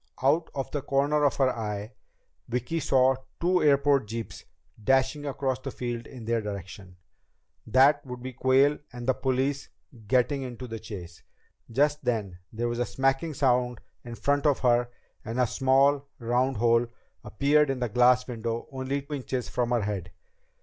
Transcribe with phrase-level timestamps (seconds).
[0.23, 1.91] Out of the corner of her eye,
[2.49, 4.45] Vicki saw two airport jeeps
[4.83, 6.97] dashing across the field in their direction.
[7.67, 9.69] That would be Quayle and the police
[10.07, 11.21] getting into the chase.
[11.69, 14.89] Just then there was a smacking sound in front of her
[15.23, 16.87] and a small round hole
[17.23, 20.11] appeared in the glass window only inches from her head.